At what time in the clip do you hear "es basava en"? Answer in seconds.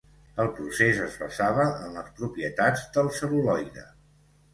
1.07-1.91